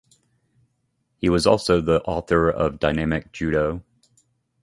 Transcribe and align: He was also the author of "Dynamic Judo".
He 1.17 1.29
was 1.29 1.45
also 1.45 1.79
the 1.79 2.01
author 2.01 2.49
of 2.49 2.79
"Dynamic 2.79 3.31
Judo". 3.31 3.83